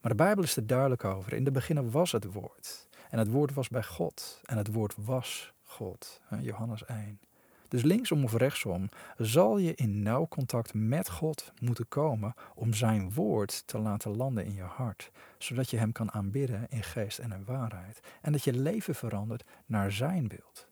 [0.00, 1.32] Maar de Bijbel is er duidelijk over.
[1.32, 2.88] In de beginnen was het woord.
[3.10, 4.40] En het woord was bij God.
[4.44, 6.20] En het woord was God.
[6.40, 7.20] Johannes 1.
[7.68, 13.12] Dus linksom of rechtsom zal je in nauw contact met God moeten komen om zijn
[13.12, 17.32] woord te laten landen in je hart, zodat je hem kan aanbidden in geest en
[17.32, 20.68] in waarheid en dat je leven verandert naar zijn beeld.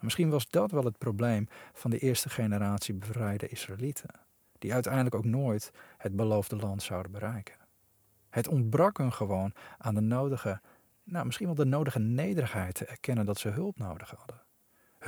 [0.00, 4.10] Misschien was dat wel het probleem van de eerste generatie bevrijde Israëlieten,
[4.58, 7.56] die uiteindelijk ook nooit het beloofde land zouden bereiken.
[8.30, 10.60] Het ontbrak hun gewoon aan de nodige,
[11.04, 14.46] nou misschien wel de nodige nederigheid te erkennen dat ze hulp nodig hadden.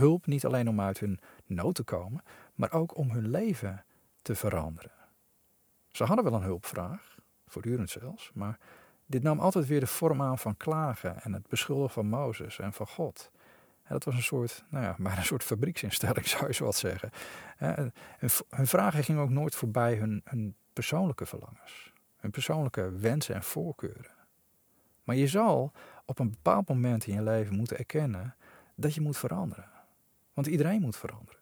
[0.01, 2.23] Hulp niet alleen om uit hun nood te komen,
[2.55, 3.85] maar ook om hun leven
[4.23, 4.93] te veranderen.
[5.89, 8.59] Ze hadden wel een hulpvraag, voortdurend zelfs, maar
[9.07, 12.73] dit nam altijd weer de vorm aan van klagen en het beschuldigen van Mozes en
[12.73, 13.31] van God.
[13.83, 16.77] En dat was een soort, nou ja, bijna een soort fabrieksinstelling zou je zo wat
[16.77, 17.11] zeggen.
[18.49, 24.19] Hun vragen gingen ook nooit voorbij hun, hun persoonlijke verlangens, hun persoonlijke wensen en voorkeuren.
[25.05, 25.73] Maar je zal
[26.05, 28.35] op een bepaald moment in je leven moeten erkennen
[28.75, 29.70] dat je moet veranderen.
[30.41, 31.41] Want iedereen moet veranderen.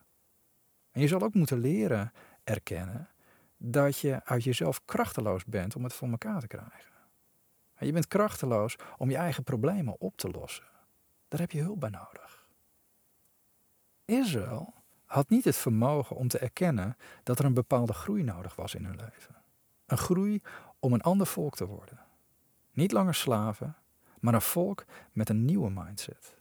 [0.90, 2.12] En je zal ook moeten leren
[2.44, 3.08] erkennen
[3.56, 6.92] dat je uit jezelf krachteloos bent om het voor elkaar te krijgen.
[7.78, 10.64] Je bent krachteloos om je eigen problemen op te lossen.
[11.28, 12.48] Daar heb je hulp bij nodig.
[14.04, 18.74] Israël had niet het vermogen om te erkennen dat er een bepaalde groei nodig was
[18.74, 19.36] in hun leven.
[19.86, 20.40] Een groei
[20.78, 22.00] om een ander volk te worden.
[22.72, 23.76] Niet langer slaven,
[24.20, 26.36] maar een volk met een nieuwe mindset.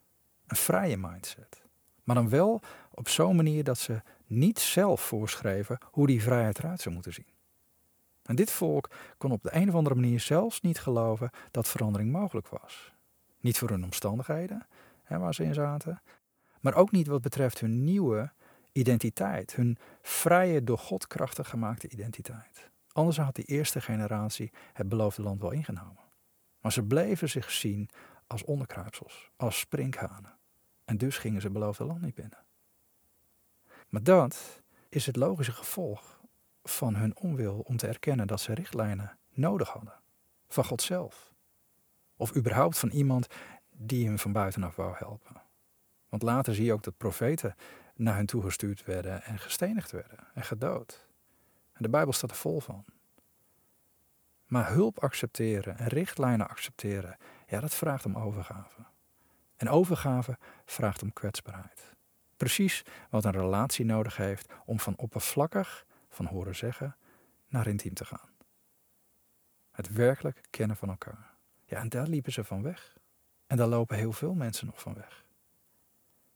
[0.47, 1.65] Een vrije mindset.
[2.07, 2.61] Maar dan wel
[2.93, 7.27] op zo'n manier dat ze niet zelf voorschreven hoe die vrijheid eruit zou moeten zien.
[8.23, 12.11] En dit volk kon op de een of andere manier zelfs niet geloven dat verandering
[12.11, 12.93] mogelijk was.
[13.39, 14.67] Niet voor hun omstandigheden,
[15.03, 16.01] hè, waar ze in zaten,
[16.59, 18.31] maar ook niet wat betreft hun nieuwe
[18.71, 22.69] identiteit, hun vrije, door God krachtig gemaakte identiteit.
[22.91, 26.03] Anders had die eerste generatie het beloofde land wel ingenomen.
[26.61, 27.89] Maar ze bleven zich zien
[28.27, 30.36] als onderkruipsels, als sprinkhanen.
[30.87, 32.45] En dus gingen ze beloofde land niet binnen.
[33.89, 36.21] Maar dat is het logische gevolg
[36.63, 39.93] van hun onwil om te erkennen dat ze richtlijnen nodig hadden.
[40.47, 41.33] Van God zelf.
[42.15, 43.27] Of überhaupt van iemand
[43.69, 45.41] die hem van buitenaf wou helpen.
[46.09, 47.55] Want later zie je ook dat profeten
[47.95, 51.07] naar hen toegestuurd werden en gestenigd werden en gedood.
[51.73, 52.85] En de Bijbel staat er vol van.
[54.45, 58.85] Maar hulp accepteren en richtlijnen accepteren, ja, dat vraagt om overgave.
[59.57, 61.95] En overgave vraagt om kwetsbaarheid.
[62.37, 66.95] Precies wat een relatie nodig heeft om van oppervlakkig, van horen zeggen,
[67.47, 68.29] naar intiem te gaan.
[69.71, 71.35] Het werkelijk kennen van elkaar.
[71.65, 72.97] Ja, en daar liepen ze van weg.
[73.47, 75.25] En daar lopen heel veel mensen nog van weg.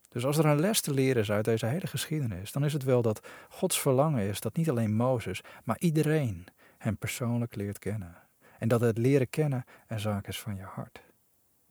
[0.10, 2.84] Dus als er een les te leren is uit deze hele geschiedenis, dan is het
[2.84, 6.48] wel dat Gods verlangen is dat niet alleen Mozes, maar iedereen
[6.78, 8.16] hem persoonlijk leert kennen.
[8.58, 11.11] En dat het leren kennen een zaak is van je hart.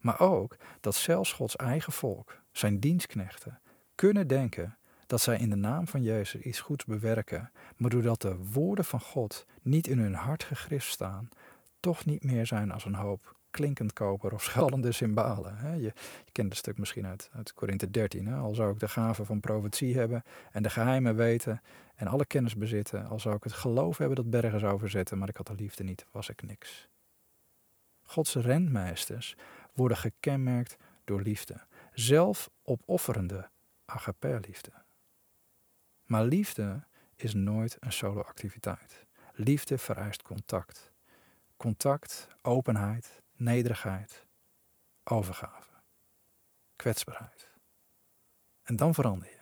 [0.01, 3.61] Maar ook dat zelfs Gods eigen volk, zijn dienstknechten,
[3.95, 4.77] kunnen denken
[5.07, 9.01] dat zij in de naam van Jezus iets goeds bewerken, maar doordat de woorden van
[9.01, 11.29] God niet in hun hart gegrift staan,
[11.81, 15.77] toch niet meer zijn als een hoop klinkend koper of schallende cymbalen.
[15.77, 15.93] Je,
[16.25, 18.27] je kent het stuk misschien uit, uit Korinthe 13.
[18.27, 18.37] Hè?
[18.37, 20.23] Al zou ik de gave van profetie hebben
[20.53, 21.63] en de geheimen weten
[21.95, 25.29] en alle kennis bezitten, al zou ik het geloof hebben dat bergen zou verzetten, maar
[25.29, 26.89] ik had de liefde niet, was ik niks.
[28.03, 29.37] Gods rentmeesters
[29.75, 31.67] worden gekenmerkt door liefde.
[31.93, 33.51] Zelf opofferende
[33.85, 34.73] agape-liefde.
[36.05, 39.07] Maar liefde is nooit een solo-activiteit.
[39.33, 40.93] Liefde vereist contact.
[41.57, 44.27] Contact, openheid, nederigheid,
[45.05, 45.71] overgave,
[46.77, 47.51] kwetsbaarheid.
[48.63, 49.39] En dan verander je.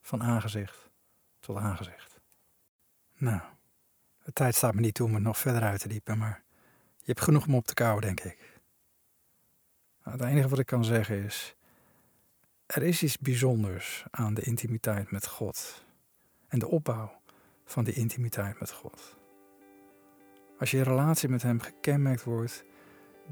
[0.00, 0.90] Van aangezicht
[1.40, 2.20] tot aangezicht.
[3.14, 3.40] Nou,
[4.24, 6.42] de tijd staat me niet toe om het nog verder uit te diepen, maar
[6.96, 8.45] je hebt genoeg om op te kouwen, denk ik.
[10.06, 11.56] Nou, het enige wat ik kan zeggen is,
[12.66, 15.84] er is iets bijzonders aan de intimiteit met God
[16.48, 17.20] en de opbouw
[17.64, 19.16] van die intimiteit met God.
[20.58, 22.64] Als je relatie met Hem gekenmerkt wordt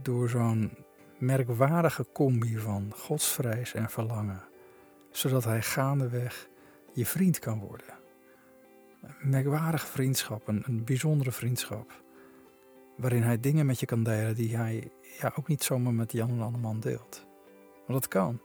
[0.03, 0.73] door zo'n
[1.19, 4.43] merkwaardige combi van godsvrees en verlangen,
[5.11, 6.49] zodat Hij gaandeweg
[6.93, 7.95] je vriend kan worden.
[9.03, 12.04] Een merkwaardige vriendschap, een, een bijzondere vriendschap,
[12.97, 14.91] waarin Hij dingen met je kan delen die Hij
[15.21, 17.27] ja, ook niet zomaar met Jan en Anneman deelt.
[17.87, 18.41] Maar dat kan.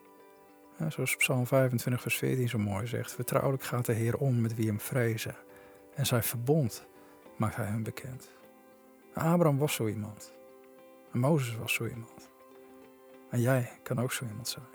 [0.78, 4.56] Ja, zoals Psalm 25, vers 14 zo mooi zegt: Vertrouwelijk gaat de Heer om met
[4.56, 5.36] wie hem vrezen,
[5.96, 6.88] en zijn verbond
[7.38, 8.32] maakt hij hem bekend.
[9.14, 10.34] Abraham was zo iemand.
[11.12, 12.30] En Mozes was zo iemand.
[13.30, 14.66] En jij kan ook zo iemand zijn.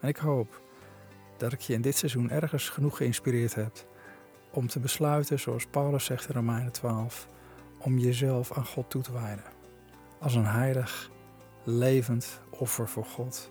[0.00, 0.60] En ik hoop
[1.36, 3.72] dat ik je in dit seizoen ergens genoeg geïnspireerd heb
[4.52, 7.28] om te besluiten, zoals Paulus zegt in Romeinen 12,
[7.84, 9.44] om jezelf aan God toe te wijden.
[10.20, 11.10] Als een heilig,
[11.64, 13.50] levend offer voor God,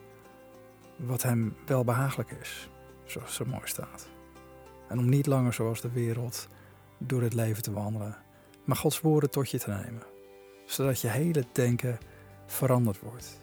[0.95, 2.69] wat hem wel behagelijk is,
[3.05, 4.07] zoals zo mooi staat.
[4.89, 6.47] En om niet langer zoals de wereld
[6.97, 8.17] door het leven te wandelen,
[8.63, 10.03] maar Gods woorden tot je te nemen,
[10.65, 11.97] zodat je hele denken
[12.45, 13.41] veranderd wordt.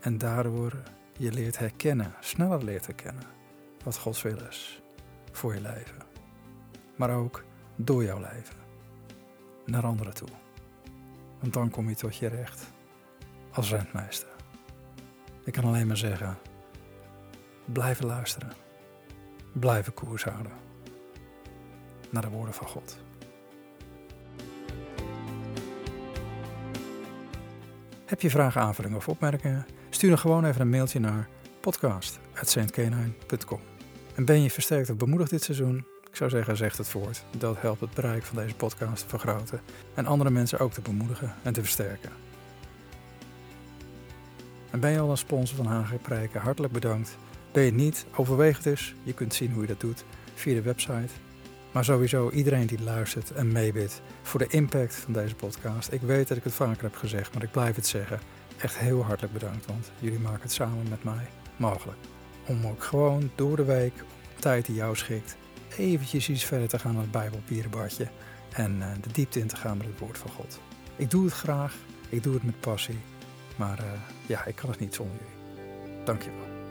[0.00, 0.72] En daardoor
[1.18, 3.24] je leert herkennen, sneller leert herkennen,
[3.84, 4.82] wat Gods wil is
[5.32, 6.02] voor je leven.
[6.96, 7.44] Maar ook
[7.76, 8.63] door jouw leven,
[9.66, 10.28] naar anderen toe.
[11.40, 12.72] Want dan kom je tot je recht
[13.52, 14.28] als rentmeester.
[15.44, 16.38] Ik kan alleen maar zeggen,
[17.64, 18.52] blijven luisteren,
[19.52, 20.52] blijven koers houden
[22.10, 23.02] naar de woorden van God.
[28.04, 29.66] Heb je vragen, aanvullingen of opmerkingen?
[29.90, 31.28] Stuur dan gewoon even een mailtje naar
[31.60, 33.60] podcast.saintkenijn.com.
[34.14, 35.93] En ben je versterkt of bemoedigd dit seizoen?
[36.14, 37.24] Ik zou zeggen, zeg het voort.
[37.38, 39.60] Dat helpt het bereik van deze podcast te vergroten
[39.94, 42.10] en andere mensen ook te bemoedigen en te versterken.
[44.70, 46.40] En ben je al een sponsor van HG Prijken?
[46.40, 47.16] Hartelijk bedankt.
[47.52, 48.06] Ben je het niet?
[48.16, 48.94] Overweeg het dus.
[49.02, 50.04] Je kunt zien hoe je dat doet
[50.34, 51.12] via de website
[51.72, 55.92] maar sowieso iedereen die luistert en meebidt voor de impact van deze podcast.
[55.92, 58.20] Ik weet dat ik het vaker heb gezegd, maar ik blijf het zeggen.
[58.58, 61.98] Echt heel hartelijk bedankt, want jullie maken het samen met mij mogelijk.
[62.46, 63.92] Om ook gewoon door de week,
[64.34, 65.36] op tijd die jou schikt,
[65.76, 68.08] eventjes iets verder te gaan naar het Bijbelpierenbadje
[68.52, 70.60] en uh, de diepte in te gaan met het woord van God.
[70.96, 71.74] Ik doe het graag,
[72.08, 72.98] ik doe het met passie,
[73.56, 73.86] maar uh,
[74.26, 76.04] ja, ik kan het niet zonder jullie.
[76.04, 76.63] Dankjewel.